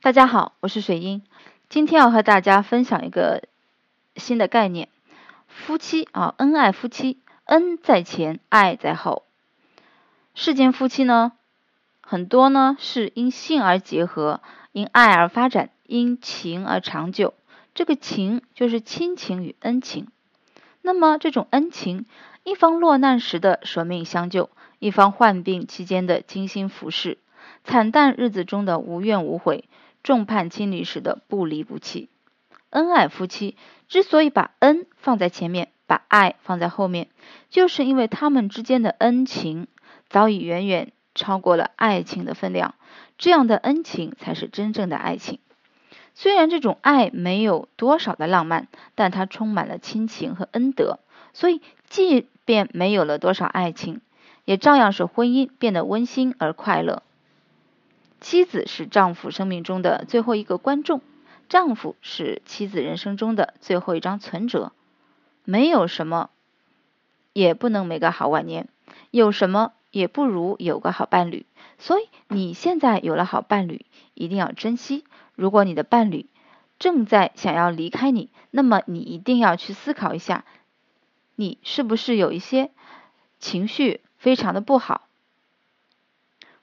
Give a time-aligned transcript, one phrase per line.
[0.00, 1.22] 大家好，我是水英，
[1.68, 3.42] 今天要和大家分享一个
[4.14, 4.88] 新的概念，
[5.48, 9.24] 夫妻啊，恩爱夫妻，恩在前，爱在后。
[10.36, 11.32] 世间夫妻呢，
[12.00, 14.40] 很多呢是因性而结合，
[14.70, 17.34] 因爱而发展，因情而长久。
[17.74, 20.06] 这个情就是亲情与恩情。
[20.80, 22.06] 那么这种恩情，
[22.44, 27.18] 一方落难时的舍命相救，一方患病期间的精心服侍，
[27.64, 29.64] 惨淡日子中的无怨无悔。
[30.08, 32.08] 众叛亲离时的不离不弃，
[32.70, 33.58] 恩爱夫妻
[33.88, 37.08] 之所以把恩放在前面，把爱放在后面，
[37.50, 39.66] 就是因为他们之间的恩情
[40.08, 42.74] 早已远远超过了爱情的分量，
[43.18, 45.40] 这样的恩情才是真正的爱情。
[46.14, 51.00] 虽然这种爱没有多少的浪漫，但它充满了亲情和恩德，
[51.34, 54.00] 所以即便没有了多少爱情，
[54.46, 57.02] 也照样使婚姻变得温馨而快乐。
[58.20, 61.00] 妻子是丈夫生命中的最后一个观众，
[61.48, 64.72] 丈夫是妻子人生中的最后一张存折。
[65.44, 66.30] 没有什么，
[67.32, 68.66] 也不能没个好晚年；
[69.10, 71.46] 有什么，也不如有个好伴侣。
[71.78, 75.04] 所以你现在有了好伴侣，一定要珍惜。
[75.36, 76.26] 如果你的伴侣
[76.78, 80.44] 正在想要离开你，那么你一定要去思考一下，
[81.36, 82.72] 你是不是有一些
[83.38, 85.06] 情绪非常的不好，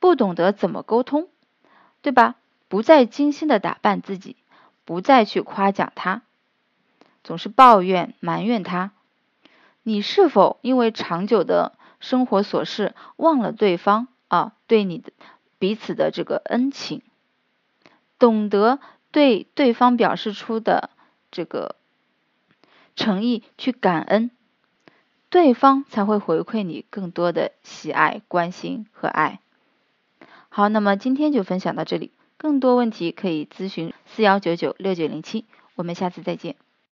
[0.00, 1.28] 不懂得怎么沟通。
[2.06, 2.36] 对吧？
[2.68, 4.36] 不再精心的打扮自己，
[4.84, 6.22] 不再去夸奖他，
[7.24, 8.92] 总是抱怨埋怨他。
[9.82, 14.52] 你是否因为长久的生活琐事忘了对方啊？
[14.68, 15.10] 对你的
[15.58, 17.02] 彼此的这个恩情，
[18.20, 18.78] 懂得
[19.10, 20.90] 对对方表示出的
[21.32, 21.74] 这个
[22.94, 24.30] 诚意去感恩，
[25.28, 29.40] 对方才会回馈你更多的喜爱、关心和爱。
[30.56, 32.12] 好，那么今天就分享到这里。
[32.38, 35.44] 更多问题可以咨询四幺九九六九零七。
[35.74, 36.56] 我们下次再见。